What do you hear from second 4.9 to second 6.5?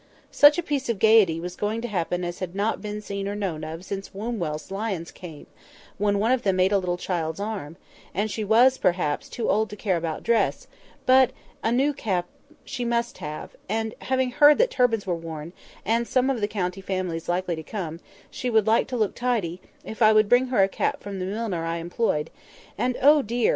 came, when one of